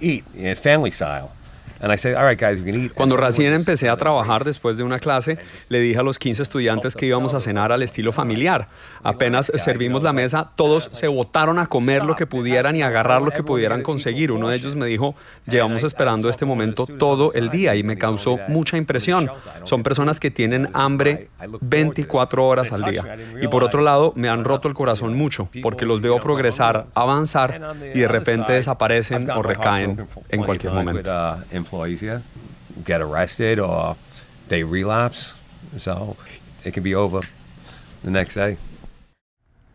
eat 0.01 0.25
in 0.35 0.53
family 0.55 0.91
style. 0.91 1.31
And 1.79 1.91
I 1.91 1.97
said, 1.97 2.15
all 2.15 2.25
right, 2.25 2.39
guys, 2.39 2.59
we 2.59 2.71
can 2.71 2.81
eat. 2.83 2.93
Cuando 2.93 3.15
And 3.15 3.23
recién 3.23 3.53
empecé 3.53 3.89
a 3.89 3.97
trabajar 3.97 4.43
después 4.43 4.77
de 4.77 4.83
una 4.83 4.99
clase, 4.99 5.37
le 5.69 5.79
dije 5.79 5.99
a 5.99 6.03
los 6.03 6.19
15 6.19 6.43
estudiantes 6.43 6.95
que 6.95 7.05
íbamos 7.05 7.33
a 7.33 7.41
cenar 7.41 7.71
al 7.71 7.83
estilo 7.83 8.11
familiar. 8.11 8.67
Apenas 9.03 9.51
servimos 9.55 10.03
la 10.03 10.13
mesa, 10.13 10.51
todos 10.55 10.89
se 10.91 11.07
botaron 11.07 11.59
a 11.59 11.67
comer 11.67 12.03
lo 12.03 12.15
que 12.15 12.25
pudieran 12.25 12.75
y 12.75 12.81
agarrar 12.81 13.21
lo 13.21 13.31
que 13.31 13.43
pudieran 13.43 13.81
conseguir. 13.81 14.31
Uno 14.31 14.49
de 14.49 14.57
ellos 14.57 14.75
me 14.75 14.85
dijo, 14.85 15.15
llevamos 15.47 15.83
esperando 15.83 16.29
este 16.29 16.45
momento 16.45 16.85
todo 16.85 17.33
el 17.33 17.49
día 17.49 17.75
y 17.75 17.83
me 17.83 17.97
causó 17.97 18.39
mucha 18.47 18.77
impresión. 18.77 19.29
Son 19.63 19.83
personas 19.83 20.19
que 20.19 20.31
tienen 20.31 20.69
hambre 20.73 21.29
24 21.61 22.45
horas 22.45 22.71
al 22.71 22.83
día. 22.83 23.17
Y 23.41 23.47
por 23.47 23.63
otro 23.63 23.81
lado, 23.81 24.13
me 24.15 24.29
han 24.29 24.43
roto 24.43 24.67
el 24.67 24.73
corazón 24.73 25.13
mucho 25.15 25.49
porque 25.61 25.85
los 25.85 26.01
veo 26.01 26.17
progresar, 26.19 26.87
avanzar 26.93 27.75
y 27.93 27.99
de 27.99 28.07
repente 28.07 28.53
desaparecen 28.53 29.29
o 29.29 29.41
recaen 29.41 30.07
en 30.29 30.43
cualquier 30.43 30.73
momento. 30.73 31.11
Employees, 31.67 32.01
get 32.85 33.01
arrested 33.01 33.59
or 33.59 33.95
they 34.47 34.63
relapse. 34.63 35.33
So 35.77 36.15
it 36.63 36.73
can 36.73 36.83
be 36.83 36.95
over 36.95 37.21
the 38.03 38.11
next 38.11 38.35
day. 38.35 38.57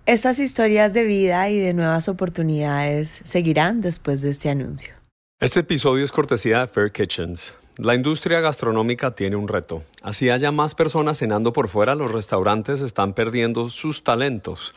Estas 0.05 0.41
historias 0.41 0.95
de 0.95 1.05
vida 1.05 1.49
y 1.49 1.61
de 1.61 1.75
nuevas 1.75 2.09
oportunidades 2.09 3.21
seguirán 3.25 3.81
después 3.83 4.21
de 4.21 4.31
este 4.31 4.49
anuncio. 4.49 4.93
Este 5.41 5.61
episodio 5.61 6.05
es 6.05 6.11
cortesía 6.11 6.61
de 6.61 6.67
Fair 6.67 6.91
Kitchens. 6.91 7.55
La 7.77 7.95
industria 7.95 8.41
gastronómica 8.41 9.13
tiene 9.13 9.37
un 9.37 9.49
reto. 9.49 9.85
Así 10.03 10.29
haya 10.29 10.51
más 10.51 10.75
personas 10.75 11.19
cenando 11.19 11.53
por 11.53 11.69
fuera, 11.69 11.95
los 11.95 12.11
restaurantes 12.11 12.81
están 12.81 13.15
perdiendo 13.15 13.69
sus 13.69 14.03
talentos. 14.03 14.75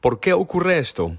¿Por 0.00 0.20
qué 0.20 0.32
ocurre 0.32 0.78
esto? 0.78 1.16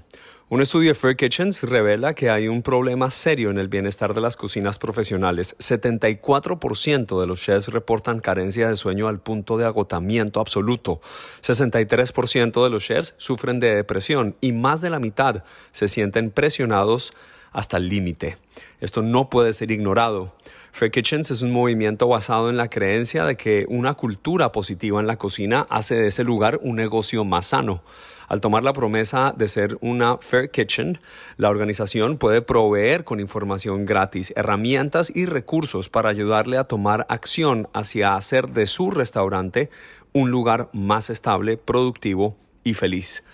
Un 0.52 0.60
estudio 0.60 0.88
de 0.88 0.94
Fair 0.96 1.14
Kitchens 1.14 1.62
revela 1.62 2.12
que 2.12 2.28
hay 2.28 2.48
un 2.48 2.62
problema 2.62 3.12
serio 3.12 3.52
en 3.52 3.58
el 3.58 3.68
bienestar 3.68 4.14
de 4.14 4.20
las 4.20 4.36
cocinas 4.36 4.80
profesionales. 4.80 5.54
74% 5.60 7.20
de 7.20 7.26
los 7.28 7.40
chefs 7.40 7.68
reportan 7.68 8.18
carencia 8.18 8.68
de 8.68 8.74
sueño 8.74 9.06
al 9.06 9.20
punto 9.20 9.56
de 9.58 9.64
agotamiento 9.64 10.40
absoluto. 10.40 11.00
63% 11.42 12.64
de 12.64 12.68
los 12.68 12.82
chefs 12.82 13.14
sufren 13.16 13.60
de 13.60 13.76
depresión 13.76 14.34
y 14.40 14.50
más 14.50 14.80
de 14.80 14.90
la 14.90 14.98
mitad 14.98 15.44
se 15.70 15.86
sienten 15.86 16.32
presionados 16.32 17.12
hasta 17.52 17.76
el 17.76 17.88
límite. 17.88 18.36
Esto 18.80 19.02
no 19.02 19.30
puede 19.30 19.52
ser 19.52 19.70
ignorado. 19.70 20.34
Fair 20.72 20.90
Kitchens 20.90 21.30
es 21.30 21.42
un 21.42 21.52
movimiento 21.52 22.08
basado 22.08 22.48
en 22.48 22.56
la 22.56 22.68
creencia 22.68 23.24
de 23.24 23.36
que 23.36 23.66
una 23.68 23.94
cultura 23.94 24.52
positiva 24.52 25.00
en 25.00 25.06
la 25.06 25.16
cocina 25.16 25.66
hace 25.68 25.96
de 25.96 26.06
ese 26.06 26.24
lugar 26.24 26.60
un 26.62 26.76
negocio 26.76 27.24
más 27.24 27.46
sano. 27.46 27.82
Al 28.28 28.40
tomar 28.40 28.62
la 28.62 28.72
promesa 28.72 29.34
de 29.36 29.48
ser 29.48 29.76
una 29.80 30.18
Fair 30.18 30.50
Kitchen, 30.50 31.00
la 31.36 31.50
organización 31.50 32.16
puede 32.16 32.42
proveer 32.42 33.02
con 33.02 33.18
información 33.18 33.84
gratis, 33.84 34.32
herramientas 34.36 35.10
y 35.12 35.26
recursos 35.26 35.88
para 35.88 36.10
ayudarle 36.10 36.56
a 36.56 36.64
tomar 36.64 37.06
acción 37.08 37.68
hacia 37.74 38.14
hacer 38.14 38.48
de 38.50 38.66
su 38.66 38.92
restaurante 38.92 39.68
un 40.12 40.30
lugar 40.30 40.70
más 40.72 41.10
estable, 41.10 41.56
productivo 41.56 42.36
y 42.62 42.74
feliz 42.74 43.24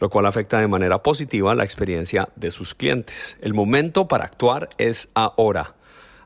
lo 0.00 0.10
cual 0.10 0.26
afecta 0.26 0.58
de 0.58 0.68
manera 0.68 1.02
positiva 1.02 1.54
la 1.54 1.64
experiencia 1.64 2.28
de 2.36 2.50
sus 2.50 2.74
clientes. 2.74 3.38
El 3.40 3.54
momento 3.54 4.06
para 4.08 4.24
actuar 4.24 4.68
es 4.76 5.08
ahora. 5.14 5.76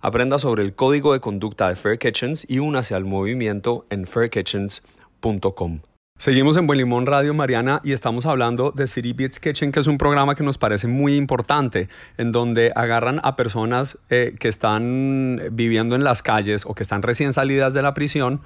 Aprenda 0.00 0.38
sobre 0.38 0.62
el 0.62 0.75
código 0.75 1.12
de 1.12 1.21
conducta 1.21 1.69
de 1.69 1.76
Fair 1.76 1.99
Kitchens 1.99 2.47
y 2.49 2.59
únase 2.59 2.95
al 2.95 3.05
movimiento 3.05 3.87
en 3.90 4.07
fairkitchens.com. 4.07 5.81
Seguimos 6.19 6.57
en 6.57 6.67
Buen 6.67 6.78
Limón 6.78 7.07
Radio 7.07 7.33
Mariana 7.33 7.81
y 7.85 7.93
estamos 7.93 8.26
hablando 8.26 8.73
de 8.73 8.88
City 8.88 9.12
Beats 9.12 9.38
Kitchen, 9.38 9.71
que 9.71 9.78
es 9.78 9.87
un 9.87 9.99
programa 9.99 10.35
que 10.35 10.43
nos 10.43 10.59
parece 10.59 10.88
muy 10.88 11.14
importante, 11.14 11.88
en 12.17 12.33
donde 12.33 12.73
agarran 12.75 13.21
a 13.23 13.37
personas 13.37 13.99
eh, 14.11 14.35
que 14.40 14.49
están 14.49 15.40
viviendo 15.52 15.95
en 15.95 16.02
las 16.02 16.23
calles 16.23 16.64
o 16.67 16.75
que 16.75 16.83
están 16.83 17.02
recién 17.02 17.33
salidas 17.33 17.73
de 17.73 17.83
la 17.83 17.95
prisión 17.95 18.40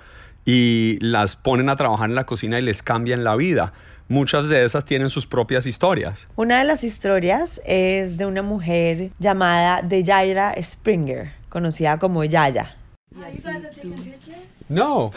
y 0.44 0.98
las 1.00 1.36
ponen 1.36 1.68
a 1.68 1.76
trabajar 1.76 2.08
en 2.08 2.14
la 2.14 2.24
cocina 2.24 2.58
y 2.58 2.62
les 2.62 2.82
cambian 2.82 3.24
la 3.24 3.36
vida. 3.36 3.72
Muchas 4.08 4.48
de 4.48 4.64
esas 4.64 4.84
tienen 4.84 5.08
sus 5.08 5.26
propias 5.26 5.66
historias. 5.66 6.28
Una 6.36 6.58
de 6.58 6.64
las 6.64 6.84
historias 6.84 7.60
es 7.64 8.18
de 8.18 8.26
una 8.26 8.42
mujer 8.42 9.10
llamada 9.18 9.80
Deyaira 9.82 10.54
Springer, 10.60 11.32
conocida 11.48 11.98
como 11.98 12.24
Yaya. 12.24 12.76
No. 14.68 15.12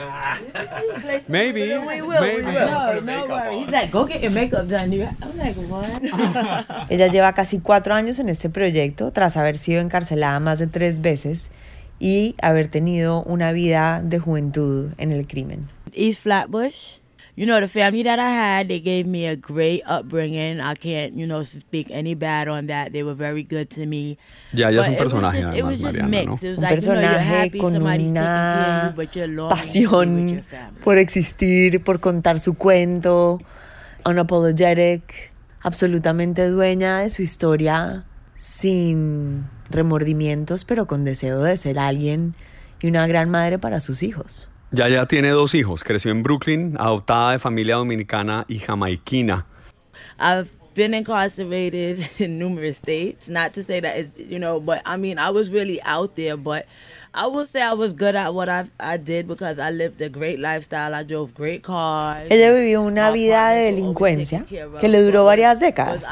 Maybe. 1.28 1.78
We 1.78 2.02
will. 2.02 2.08
We 2.08 2.20
Maybe. 2.20 2.46
will. 2.46 2.54
No, 2.54 3.02
no 3.02 3.26
worry. 3.28 3.60
He's 3.60 3.72
like, 3.72 3.92
go 3.92 4.06
get 4.06 4.22
your 4.22 4.32
makeup 4.32 4.68
done. 4.68 4.92
I'm 4.92 5.38
like, 5.38 5.56
what? 5.70 5.88
Ella 6.90 7.08
lleva 7.08 7.34
casi 7.34 7.60
cuatro 7.60 7.94
años 7.94 8.20
en 8.20 8.28
este 8.30 8.50
proyecto 8.50 9.12
tras 9.12 9.38
haber 9.38 9.58
sido 9.58 9.82
encarcelada 9.82 10.40
más 10.40 10.60
de 10.60 10.68
tres 10.68 11.02
veces 11.02 11.52
y 12.00 12.36
haber 12.42 12.68
tenido 12.68 13.24
una 13.24 13.52
vida 13.52 14.02
de 14.04 14.20
juventud 14.20 14.90
en 14.98 15.12
el 15.12 15.26
crimen. 15.28 15.70
East 15.94 16.22
Flatbush. 16.24 16.98
You 17.38 17.46
know, 17.46 17.60
the 17.60 17.68
family 17.68 18.02
that 18.04 18.18
I 18.18 18.30
had, 18.32 18.70
they 18.70 18.80
gave 18.80 19.06
me 19.06 19.28
a 19.28 19.36
great 19.36 19.82
upbringing. 19.86 20.62
I 20.62 20.74
can't, 20.76 21.18
you 21.18 21.26
know, 21.28 21.44
speak 21.44 21.88
any 21.92 22.16
bad 22.16 22.48
on 22.48 22.68
that. 22.68 22.94
They 22.94 23.04
were 23.04 23.14
very 23.14 23.44
good 23.44 23.70
to 23.72 23.86
me. 23.86 24.18
Ya, 24.54 24.70
ella 24.70 24.84
es 24.84 24.88
un 24.88 24.94
But 24.96 25.00
it 25.00 25.04
was 25.04 25.14
personaje, 25.14 25.42
just- 25.42 25.44
it 25.58 25.64
además, 25.64 25.66
was 25.66 25.82
just 25.82 25.84
Mariana, 26.00 26.24
¿no? 26.24 26.32
mixed. 26.32 26.44
It 26.46 26.50
was 26.52 26.58
Un 26.60 26.64
like, 26.64 26.76
you 26.76 26.82
know, 26.88 26.94
you're 26.94 27.02
personaje 27.02 27.38
happy 27.44 27.60
con 27.60 27.72
somebody's 27.74 28.14
taking 28.14 28.14
care 28.16 28.88
of 28.88 28.98
una 28.98 29.26
you, 29.26 29.50
pasión 29.50 30.30
your 30.30 30.44
family. 30.44 30.82
por 30.82 30.98
existir, 30.98 31.84
por 31.84 32.00
contar 32.00 32.40
su 32.40 32.54
cuento, 32.54 33.40
unapologetic, 34.06 35.04
absolutamente 35.62 36.48
dueña 36.48 37.00
de 37.00 37.10
su 37.10 37.22
historia, 37.22 38.06
sin 38.36 39.44
remordimientos, 39.70 40.66
pero 40.66 40.88
con 40.88 41.04
deseo 41.06 41.42
de 41.42 41.58
ser 41.58 41.80
alguien 41.80 42.36
y 42.82 42.88
una 42.88 43.08
gran 43.08 43.30
madre 43.30 43.60
para 43.60 43.80
sus 43.80 44.04
hijos. 44.04 44.50
Yaya 44.72 45.06
tiene 45.06 45.30
dos 45.30 45.56
hijos, 45.56 45.84
creció 45.84 46.12
en 46.12 46.24
Brooklyn, 46.24 46.76
adoptada 46.78 47.32
de 47.32 47.40
familia 47.40 47.76
dominicana 47.76 48.46
y 48.48 48.60
jamaiquina. 48.60 49.46
I've 50.20 50.50
been 50.74 50.94
incarcerated 50.94 52.08
in 52.20 52.38
numerous 52.38 52.78
states. 52.78 53.30
Not 53.30 53.54
to 53.54 53.64
say 53.64 53.80
that 53.80 53.98
it's, 53.98 54.20
you 54.20 54.38
know, 54.38 54.60
but 54.60 54.82
I 54.86 54.98
mean, 54.98 55.18
I 55.18 55.32
was 55.32 55.50
really 55.50 55.82
out 55.84 56.16
there. 56.16 56.38
But 56.38 56.66
I 57.18 57.28
will 57.28 57.46
say 57.46 57.62
I 57.62 57.74
was 57.74 57.94
good 57.94 58.16
at 58.16 58.34
what 58.34 58.50
I 58.50 58.66
I 58.78 58.98
did 58.98 59.28
because 59.28 59.58
I 59.58 59.72
lived 59.72 60.02
a 60.02 60.10
great 60.10 60.38
lifestyle. 60.38 60.94
I 60.94 61.04
drove 61.04 61.34
great 61.34 61.64
cars. 61.64 62.28
Ella 62.30 62.52
vivió 62.52 62.82
una 62.82 63.10
vida 63.12 63.50
de 63.52 63.72
delincuencia 63.72 64.46
que 64.46 64.88
le 64.90 65.02
duró 65.02 65.24
varias 65.24 65.60
décadas 65.62 66.04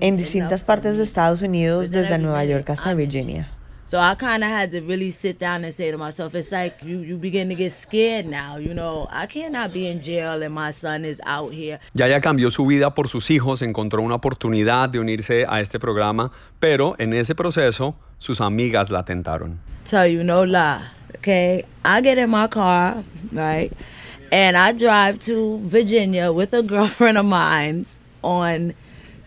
en 0.00 0.16
distintas 0.16 0.64
partes 0.64 0.96
de 0.96 1.04
Estados 1.04 1.42
Unidos, 1.42 1.90
desde 1.90 2.18
Nueva 2.18 2.44
York 2.44 2.68
hasta 2.70 2.92
Virginia. 2.94 3.48
So 3.92 3.98
I 3.98 4.14
kind 4.14 4.42
of 4.42 4.48
had 4.48 4.70
to 4.70 4.80
really 4.80 5.10
sit 5.10 5.38
down 5.38 5.66
and 5.66 5.74
say 5.74 5.90
to 5.90 5.98
myself, 5.98 6.34
it's 6.34 6.50
like 6.50 6.82
you 6.82 7.00
you 7.00 7.18
begin 7.18 7.50
to 7.50 7.54
get 7.54 7.74
scared 7.74 8.24
now. 8.24 8.56
You 8.56 8.72
know, 8.72 9.06
I 9.10 9.26
cannot 9.26 9.74
be 9.74 9.86
in 9.86 10.00
jail 10.02 10.42
and 10.42 10.54
my 10.54 10.72
son 10.72 11.04
is 11.04 11.20
out 11.26 11.52
here. 11.52 11.78
Yaya 11.92 12.18
cambió 12.22 12.50
su 12.50 12.64
vida 12.64 12.94
por 12.94 13.08
sus 13.08 13.28
hijos, 13.28 13.60
encontró 13.60 14.00
una 14.00 14.14
oportunidad 14.14 14.88
de 14.88 14.98
unirse 14.98 15.44
a 15.46 15.60
este 15.60 15.78
programa, 15.78 16.32
pero 16.58 16.94
en 16.98 17.12
ese 17.12 17.34
proceso 17.34 17.94
sus 18.18 18.40
amigas 18.40 18.88
la 18.88 19.04
tentaron. 19.04 19.58
tell 19.84 20.06
you 20.06 20.24
no 20.24 20.46
lie. 20.46 20.80
Okay, 21.18 21.66
I 21.84 22.00
get 22.00 22.16
in 22.16 22.30
my 22.30 22.46
car, 22.46 23.04
right, 23.30 23.70
and 24.32 24.56
I 24.56 24.72
drive 24.72 25.18
to 25.26 25.60
Virginia 25.68 26.32
with 26.32 26.54
a 26.54 26.62
girlfriend 26.72 27.18
of 27.18 27.26
mine 27.26 27.84
on 28.22 28.72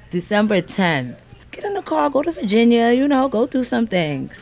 December 0.09 0.63
10th. 0.63 1.24
Get 1.55 1.63
in 1.63 1.73
the 1.73 1.81
car, 1.81 2.09
go 2.09 2.21
to 2.21 2.31
Virginia, 2.31 2.91
you 2.91 3.07
know, 3.07 3.29
go 3.29 3.47
do 3.47 3.63
some 3.63 3.87
things. 3.87 4.33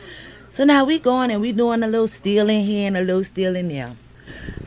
So 0.50 0.64
now 0.64 0.84
we 0.84 0.98
going 0.98 1.30
and 1.30 1.40
we 1.40 1.52
doing 1.52 1.84
a 1.84 1.86
little 1.86 2.08
stealing 2.08 2.64
here 2.64 2.88
and 2.88 2.96
a 2.96 3.02
little 3.02 3.22
stealing 3.22 3.68
there. 3.68 3.92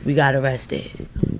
We 0.05 0.13
got 0.13 0.33
arrested. 0.33 0.91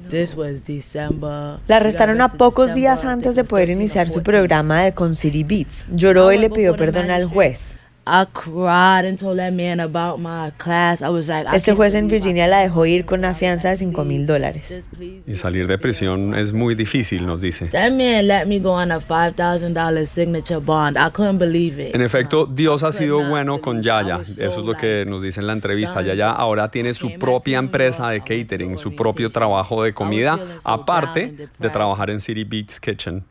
This 0.10 0.36
was 0.36 0.64
December. 0.66 1.62
La 1.68 1.78
arrestaron 1.78 2.20
a 2.20 2.28
pocos 2.28 2.74
días 2.74 3.06
antes 3.06 3.38
de 3.38 3.46
poder 3.46 3.70
iniciar 3.70 4.10
su 4.10 4.22
programa 4.22 4.84
de 4.84 4.94
Con 4.94 5.16
City 5.16 5.46
Beats. 5.46 5.88
Lloró 5.94 6.34
y 6.34 6.38
le 6.40 6.50
pidió 6.50 6.76
perdón 6.76 7.10
al 7.10 7.26
juez. 7.26 7.78
I 8.10 8.26
cried 8.32 9.06
and 9.06 9.20
told 9.20 9.38
that 9.40 9.52
man 9.52 9.82
about 9.82 10.20
my 10.20 10.52
class. 10.58 11.02
I 11.02 11.10
was 11.10 11.28
like, 11.28 11.46
I 11.46 11.58
Este 11.58 11.74
juez 11.74 11.94
en 11.94 12.08
Virginia 12.08 12.48
la 12.48 12.60
dejó 12.62 12.86
ir 12.86 13.06
con 13.06 13.20
una 13.20 13.34
fianza 13.34 13.70
de 13.70 13.76
5 13.78 14.06
mil 14.06 14.26
dólares. 14.26 14.88
Y 15.26 15.36
salir 15.36 15.68
de 15.68 15.78
prisión 15.78 16.34
es 16.34 16.54
muy 16.54 16.74
difícil, 16.74 17.26
nos 17.26 17.42
dice. 17.42 17.68
That 17.68 17.92
man 17.92 18.28
let 18.28 18.46
me 18.46 18.60
go 18.60 18.72
on 18.72 18.92
a 18.92 19.02
five 19.02 19.34
thousand 19.36 19.74
dollar 19.74 20.08
signature 20.08 20.60
bond. 20.60 20.98
I 20.98 21.10
couldn't 21.12 21.38
believe 21.38 21.80
it. 21.80 21.94
En 21.94 22.02
efecto, 22.02 22.46
Dios 22.46 22.84
ha 22.84 22.94
sido 22.94 23.28
bueno 23.28 23.60
con 23.60 23.84
Yaya. 23.84 24.22
Eso 24.22 24.62
es 24.62 24.66
lo 24.66 24.76
que 24.76 25.04
nos 25.06 25.22
dice 25.22 25.42
en 25.42 25.48
la 25.48 25.54
entrevista. 25.54 26.02
Yaya 26.02 26.32
ahora 26.32 26.72
tiene 26.72 26.94
su 26.94 27.12
propia 27.20 27.60
empresa 27.60 28.10
de 28.10 28.22
catering, 28.22 28.78
su 28.78 28.96
propio 28.96 29.30
trabajo 29.30 29.84
de 29.84 29.94
comida, 29.94 30.40
aparte 30.64 31.50
de 31.60 31.70
trabajar 31.70 32.10
en 32.10 32.22
City 32.22 32.46
Beats 32.46 32.80
Kitchen. 32.80 33.26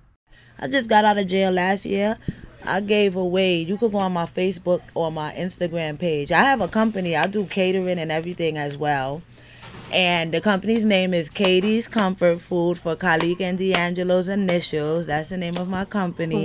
I 0.58 0.68
just 0.68 0.88
got 0.88 1.04
out 1.04 1.18
of 1.18 1.26
jail 1.26 1.52
last 1.54 1.84
year. 1.84 2.18
I 2.66 2.80
gave 2.80 3.16
away. 3.16 3.60
You 3.60 3.76
could 3.76 3.92
go 3.92 3.98
on 3.98 4.12
my 4.12 4.26
Facebook 4.26 4.80
or 4.94 5.10
my 5.10 5.32
Instagram 5.32 5.98
page. 5.98 6.32
I 6.32 6.42
have 6.44 6.60
a 6.60 6.68
company. 6.68 7.16
I 7.16 7.26
do 7.26 7.44
catering 7.46 7.98
and 7.98 8.10
everything 8.10 8.58
as 8.58 8.76
well. 8.76 9.22
And 9.92 10.32
the 10.32 10.40
company's 10.40 10.84
name 10.84 11.14
is 11.14 11.28
Katie's 11.28 11.86
Comfort 11.86 12.40
Food 12.40 12.76
for 12.76 12.96
Khalid 12.96 13.40
and 13.40 13.56
D'Angelo's 13.56 14.28
initials. 14.28 15.06
That's 15.06 15.28
the 15.28 15.36
name 15.36 15.56
of 15.58 15.68
my 15.68 15.84
company. 15.84 16.44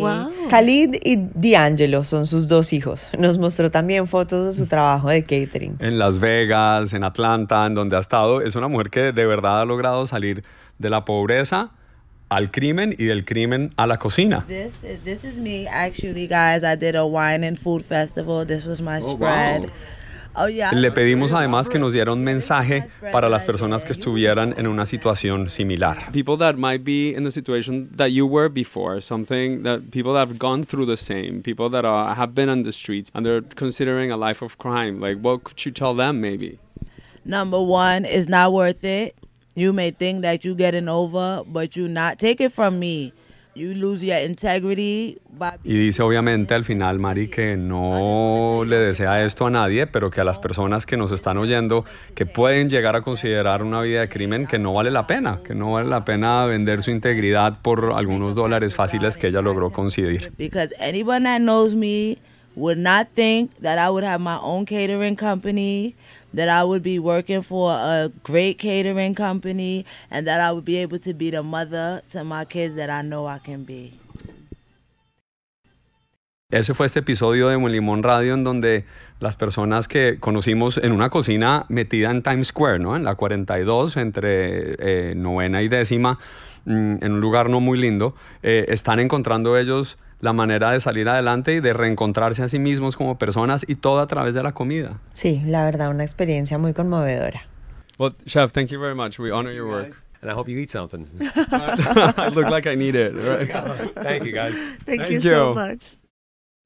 Khalid 0.49 0.99
y 1.03 1.15
D'Angelo 1.15 2.03
son 2.03 2.27
sus 2.27 2.47
dos 2.47 2.71
hijos. 2.71 3.07
Nos 3.17 3.39
mostró 3.39 3.71
también 3.71 4.07
fotos 4.07 4.45
de 4.45 4.53
su 4.53 4.67
trabajo 4.67 5.09
de 5.09 5.23
catering. 5.23 5.77
En 5.79 5.97
Las 5.97 6.19
Vegas, 6.19 6.93
en 6.93 7.03
Atlanta, 7.03 7.65
en 7.65 7.73
donde 7.73 7.97
ha 7.97 7.99
estado, 7.99 8.41
es 8.41 8.55
una 8.55 8.67
mujer 8.67 8.91
que 8.91 9.11
de 9.11 9.25
verdad 9.25 9.61
ha 9.61 9.65
logrado 9.65 10.05
salir 10.05 10.43
de 10.77 10.89
la 10.91 11.03
pobreza 11.03 11.71
al 12.31 12.49
crimen 12.49 12.95
y 12.97 13.05
del 13.05 13.25
crimen 13.25 13.73
a 13.75 13.85
la 13.85 13.97
cocina. 13.97 14.45
This 14.47 14.83
is, 14.83 15.03
this 15.03 15.23
is 15.23 15.37
me 15.37 15.67
actually, 15.67 16.27
guys. 16.27 16.63
I 16.63 16.75
did 16.75 16.95
a 16.95 17.05
wine 17.05 17.43
and 17.43 17.59
food 17.59 17.83
festival. 17.83 18.45
This 18.45 18.65
was 18.65 18.81
my 18.81 19.01
spread. 19.01 19.69
Oh 20.33 20.47
yeah. 20.47 20.71
Le 20.71 20.91
pedimos 20.91 21.33
además 21.33 21.67
que 21.67 21.77
nos 21.77 21.91
diera 21.91 22.13
un 22.13 22.23
mensaje 22.23 22.87
para 23.11 23.27
las 23.27 23.43
personas 23.43 23.83
que 23.83 23.91
estuvieran 23.91 24.55
en 24.57 24.67
una 24.67 24.85
situación 24.85 25.49
similar. 25.49 26.09
People 26.13 26.37
that 26.37 26.55
might 26.55 26.85
be 26.85 27.13
in 27.13 27.25
the 27.25 27.31
situation 27.31 27.89
that 27.97 28.11
you 28.11 28.25
were 28.25 28.47
before, 28.47 29.01
something 29.01 29.63
that 29.63 29.91
people 29.91 30.13
that 30.13 30.29
have 30.29 30.39
gone 30.39 30.63
through 30.63 30.85
the 30.85 30.95
same, 30.95 31.41
people 31.41 31.69
that 31.69 31.83
are, 31.83 32.15
have 32.15 32.33
been 32.33 32.47
on 32.47 32.63
the 32.63 32.71
streets 32.71 33.11
and 33.13 33.25
they're 33.25 33.43
considering 33.57 34.09
a 34.09 34.15
life 34.15 34.41
of 34.41 34.57
crime. 34.57 35.01
Like, 35.01 35.19
what 35.21 35.43
could 35.43 35.65
you 35.65 35.71
tell 35.71 35.93
them 35.93 36.21
maybe? 36.21 36.59
Number 37.25 37.61
one, 37.61 38.05
it's 38.05 38.29
not 38.29 38.53
worth 38.53 38.85
it. 38.85 39.15
You 39.55 39.73
may 39.73 39.91
think 39.91 40.21
that 40.23 40.45
you 40.45 40.55
getting 40.55 40.87
over, 40.87 41.43
but 41.45 41.75
you 41.75 41.87
not. 41.89 42.17
Take 42.17 42.41
it 42.43 42.51
from 42.53 42.79
me. 42.79 43.13
You 43.53 43.73
lose 43.73 44.01
your 44.01 44.17
integrity 44.19 45.17
by 45.37 45.55
Y 45.65 45.73
dice 45.73 46.01
obviamente 46.01 46.53
al 46.53 46.63
final, 46.63 46.99
Mari, 46.99 47.27
que 47.27 47.57
no 47.57 48.63
le 48.65 48.77
desea 48.77 49.25
esto 49.25 49.45
a 49.45 49.49
nadie, 49.49 49.87
pero 49.87 50.09
que 50.09 50.21
a 50.21 50.23
las 50.23 50.39
personas 50.39 50.85
que 50.85 50.95
nos 50.95 51.11
están 51.11 51.37
oyendo, 51.37 51.83
que 52.15 52.25
pueden 52.25 52.69
llegar 52.69 52.95
a 52.95 53.01
considerar 53.01 53.61
una 53.61 53.81
vida 53.81 53.99
de 53.99 54.07
crimen, 54.07 54.47
que 54.47 54.57
no 54.57 54.73
vale 54.73 54.89
la 54.89 55.05
pena, 55.05 55.41
que 55.43 55.53
no 55.53 55.73
vale 55.73 55.89
la 55.89 56.05
pena 56.05 56.45
vender 56.45 56.81
su 56.81 56.91
integridad 56.91 57.61
por 57.61 57.91
algunos 57.93 58.35
dólares 58.35 58.73
fáciles 58.73 59.17
que 59.17 59.27
ella 59.27 59.41
logró 59.41 59.69
conseguir. 59.73 60.31
because 60.37 60.73
anyone 60.79 61.25
that 61.25 61.39
knows 61.41 61.75
me 61.75 62.17
would 62.55 62.77
not 62.77 63.09
think 63.13 63.55
that 63.59 63.77
I 63.77 63.89
would 63.89 64.03
have 64.03 64.21
my 64.21 64.37
own 64.41 64.65
catering 64.65 65.15
company, 65.15 65.95
that 66.33 66.49
I 66.49 66.63
would 66.63 66.83
be 66.83 66.99
working 66.99 67.41
for 67.41 67.71
a 67.71 68.11
great 68.23 68.57
catering 68.57 69.15
company, 69.15 69.85
and 70.09 70.27
that 70.27 70.39
I 70.41 70.51
would 70.51 70.65
be 70.65 70.77
able 70.77 70.99
to 70.99 71.13
be 71.13 71.29
the 71.29 71.43
mother 71.43 72.01
to 72.09 72.23
my 72.23 72.45
kids 72.45 72.75
that 72.75 72.89
I 72.89 73.01
know 73.01 73.25
I 73.25 73.39
can 73.39 73.63
be. 73.63 73.93
Ese 76.51 76.73
fue 76.73 76.85
este 76.85 76.99
episodio 76.99 77.47
de 77.47 77.55
Buen 77.55 77.71
Limón 77.71 78.03
Radio 78.03 78.33
en 78.33 78.43
donde 78.43 78.83
las 79.21 79.37
personas 79.37 79.87
que 79.87 80.17
conocimos 80.19 80.77
en 80.77 80.91
una 80.91 81.09
cocina 81.09 81.65
metida 81.69 82.11
en 82.11 82.23
Times 82.23 82.49
Square, 82.49 82.79
¿no? 82.79 82.97
En 82.97 83.05
la 83.05 83.15
42, 83.15 83.95
entre 83.95 84.75
eh, 85.11 85.15
novena 85.15 85.61
y 85.61 85.69
décima, 85.69 86.19
mm, 86.65 86.95
en 86.99 87.11
un 87.13 87.21
lugar 87.21 87.49
no 87.49 87.61
muy 87.61 87.79
lindo, 87.79 88.15
eh, 88.43 88.65
están 88.67 88.99
encontrando 88.99 89.57
ellos 89.57 89.97
la 90.21 90.33
manera 90.33 90.71
de 90.71 90.79
salir 90.79 91.09
adelante 91.09 91.53
y 91.55 91.59
de 91.59 91.73
reencontrarse 91.73 92.43
a 92.43 92.47
sí 92.47 92.59
mismos 92.59 92.95
como 92.95 93.17
personas 93.17 93.65
y 93.67 93.75
todo 93.75 93.99
a 93.99 94.07
través 94.07 94.33
de 94.33 94.43
la 94.43 94.53
comida. 94.53 94.99
Sí, 95.11 95.41
la 95.45 95.65
verdad, 95.65 95.89
una 95.89 96.03
experiencia 96.03 96.57
muy 96.57 96.73
conmovedora. 96.73 97.47
Well, 97.99 98.13
Chef, 98.25 98.51
thank 98.51 98.69
you 98.69 98.79
very 98.79 98.95
much. 98.95 99.19
We 99.19 99.31
honor 99.31 99.51
your 99.51 99.67
work. 99.67 99.95
And 100.21 100.29
I 100.29 100.33
hope 100.33 100.47
you 100.47 100.57
eat 100.59 100.69
something. 100.69 101.07
I 101.19 102.29
look 102.33 102.49
like 102.49 102.67
I 102.67 102.75
need 102.75 102.95
it. 102.95 103.13
Right? 103.15 103.47
Thank 103.95 104.25
you, 104.25 104.31
guys. 104.31 104.53
Thank, 104.85 105.01
Thank 105.01 105.11
you 105.11 105.19
so 105.19 105.53
much. 105.53 105.97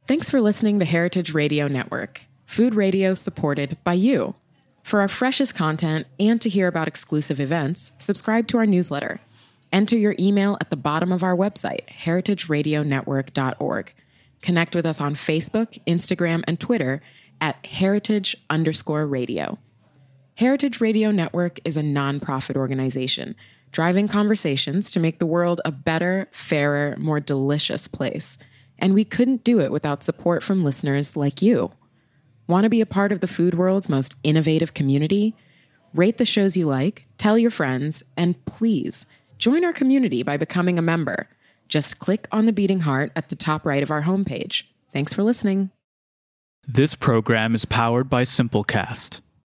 Thanks 0.07 0.29
for 0.29 0.39
listening 0.39 0.79
to 0.79 0.85
Heritage 0.85 1.33
Radio 1.33 1.67
Network. 1.67 2.21
Food 2.45 2.75
radio 2.75 3.13
supported 3.13 3.77
by 3.83 3.93
you. 3.93 4.35
For 4.83 5.01
our 5.01 5.07
freshest 5.07 5.55
content 5.55 6.05
and 6.19 6.39
to 6.41 6.49
hear 6.49 6.67
about 6.67 6.87
exclusive 6.87 7.39
events, 7.39 7.91
subscribe 7.97 8.47
to 8.49 8.57
our 8.57 8.67
newsletter. 8.67 9.19
Enter 9.75 9.97
your 9.97 10.15
email 10.17 10.57
at 10.61 10.69
the 10.69 10.77
bottom 10.77 11.11
of 11.11 11.21
our 11.21 11.35
website, 11.35 11.85
heritageradionetwork.org. 11.87 13.93
Connect 14.41 14.73
with 14.73 14.85
us 14.85 15.01
on 15.01 15.15
Facebook, 15.15 15.77
Instagram, 15.85 16.45
and 16.47 16.57
Twitter 16.57 17.01
at 17.41 17.65
heritage 17.65 18.37
underscore 18.49 19.05
radio. 19.05 19.59
Heritage 20.35 20.79
Radio 20.79 21.11
Network 21.11 21.59
is 21.65 21.75
a 21.75 21.81
nonprofit 21.81 22.55
organization 22.55 23.35
driving 23.73 24.07
conversations 24.07 24.89
to 24.91 25.01
make 25.01 25.19
the 25.19 25.25
world 25.25 25.59
a 25.65 25.73
better, 25.73 26.29
fairer, 26.31 26.95
more 26.97 27.19
delicious 27.19 27.89
place. 27.89 28.37
And 28.79 28.93
we 28.93 29.03
couldn't 29.03 29.43
do 29.43 29.59
it 29.59 29.73
without 29.73 30.05
support 30.05 30.41
from 30.41 30.63
listeners 30.63 31.17
like 31.17 31.41
you. 31.41 31.73
Want 32.47 32.63
to 32.63 32.69
be 32.69 32.79
a 32.79 32.85
part 32.85 33.11
of 33.11 33.19
the 33.19 33.27
food 33.27 33.55
world's 33.55 33.89
most 33.89 34.15
innovative 34.23 34.73
community? 34.73 35.35
Rate 35.93 36.17
the 36.17 36.23
shows 36.23 36.55
you 36.55 36.65
like, 36.65 37.07
tell 37.17 37.37
your 37.37 37.51
friends, 37.51 38.03
and 38.15 38.45
please 38.45 39.05
join 39.37 39.63
our 39.63 39.73
community 39.73 40.23
by 40.23 40.37
becoming 40.37 40.77
a 40.77 40.83
member. 40.83 41.27
Just 41.67 41.99
click 41.99 42.27
on 42.31 42.45
the 42.45 42.53
beating 42.53 42.81
heart 42.81 43.11
at 43.15 43.29
the 43.29 43.35
top 43.35 43.65
right 43.65 43.83
of 43.83 43.91
our 43.91 44.03
homepage. 44.03 44.63
Thanks 44.93 45.13
for 45.13 45.23
listening. 45.23 45.71
This 46.67 46.95
program 46.95 47.53
is 47.53 47.65
powered 47.65 48.09
by 48.09 48.23
Simplecast. 48.23 49.21